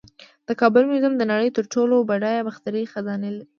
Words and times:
د 0.47 0.49
کابل 0.61 0.83
میوزیم 0.89 1.13
د 1.17 1.23
نړۍ 1.31 1.49
تر 1.57 1.65
ټولو 1.73 1.95
بډایه 2.09 2.45
باختري 2.47 2.83
خزانې 2.91 3.29
لري 3.35 3.45